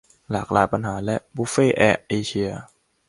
[0.31, 2.49] หลากหลายปัญหา กับ บุฟเฟ่ต์แอร์เอเชีย